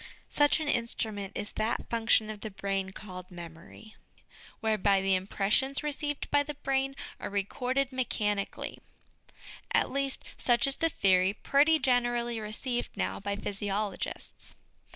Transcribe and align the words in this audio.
Such 0.29 0.59
an 0.59 0.67
instrument 0.67 1.33
is 1.35 1.51
that 1.51 1.87
function 1.87 2.31
of 2.31 2.41
the 2.41 2.49
brain 2.49 2.89
called 2.91 3.29
memory, 3.29 3.93
whereby 4.59 4.99
the 4.99 5.13
impressions 5.13 5.83
received 5.83 6.31
by 6.31 6.41
the 6.41 6.55
brain 6.55 6.95
are 7.19 7.29
recorded 7.29 7.91
mechanically 7.91 8.79
at 9.71 9.91
least, 9.91 10.25
such 10.39 10.65
is 10.65 10.77
the 10.77 10.89
theory 10.89 11.33
pretty 11.35 11.77
generally 11.77 12.39
received 12.39 12.97
now 12.97 13.19
by 13.19 13.35
physiologists. 13.35 14.55